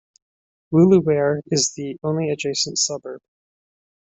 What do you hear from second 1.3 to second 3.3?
is the only adjacent suburb.